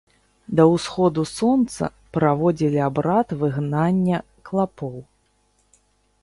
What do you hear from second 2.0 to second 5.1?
праводзілі абрад выгнання клапоў.